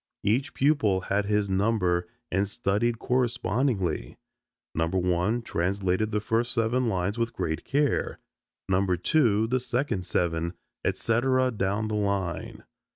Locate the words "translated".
5.43-6.09